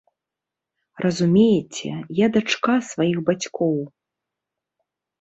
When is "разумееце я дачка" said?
1.05-2.81